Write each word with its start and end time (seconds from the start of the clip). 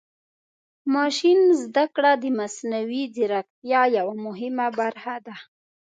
ماشین 0.95 1.39
زده 1.61 1.85
کړه 1.95 2.11
د 2.23 2.25
مصنوعي 2.39 3.03
ځیرکتیا 3.15 3.81
یوه 3.97 4.15
مهمه 4.25 4.67
برخه 4.79 5.15
ده. 5.25 5.35